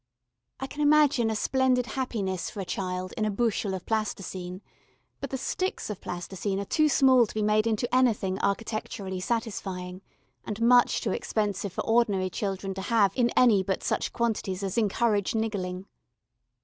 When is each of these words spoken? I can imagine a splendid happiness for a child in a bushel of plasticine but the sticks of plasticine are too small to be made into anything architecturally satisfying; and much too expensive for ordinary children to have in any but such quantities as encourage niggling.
I 0.59 0.65
can 0.65 0.81
imagine 0.81 1.29
a 1.29 1.35
splendid 1.35 1.85
happiness 1.85 2.49
for 2.49 2.59
a 2.59 2.65
child 2.65 3.13
in 3.17 3.23
a 3.23 3.29
bushel 3.29 3.75
of 3.75 3.85
plasticine 3.85 4.63
but 5.19 5.29
the 5.29 5.37
sticks 5.37 5.91
of 5.91 6.01
plasticine 6.01 6.59
are 6.59 6.65
too 6.65 6.89
small 6.89 7.27
to 7.27 7.33
be 7.35 7.43
made 7.43 7.67
into 7.67 7.87
anything 7.93 8.39
architecturally 8.39 9.19
satisfying; 9.19 10.01
and 10.43 10.59
much 10.59 11.01
too 11.01 11.11
expensive 11.11 11.73
for 11.73 11.85
ordinary 11.85 12.31
children 12.31 12.73
to 12.73 12.81
have 12.81 13.11
in 13.15 13.29
any 13.37 13.61
but 13.61 13.83
such 13.83 14.11
quantities 14.11 14.63
as 14.63 14.75
encourage 14.75 15.35
niggling. 15.35 15.85